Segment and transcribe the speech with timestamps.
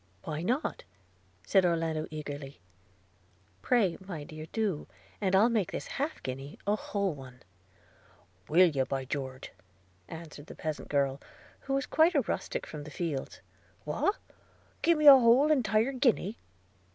[0.23, 0.83] 'Why not?'
[1.45, 2.59] said Orlando eagerly–
[3.61, 4.87] 'Pray, my dear, do,
[5.21, 7.43] and I'll make this half guinea a whole one!'
[8.49, 9.51] 'Will you, by George!'
[10.07, 11.21] answered the peasant girl,
[11.69, 13.41] who was quite a rustic from the fields–
[13.85, 14.15] 'what!
[14.81, 16.39] gi me a whole entire guinea?'